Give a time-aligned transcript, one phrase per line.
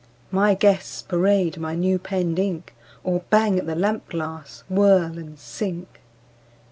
[0.31, 5.37] —My guests parade my new penned ink, Or bang at the lamp glass, whirl, and
[5.37, 6.01] sink.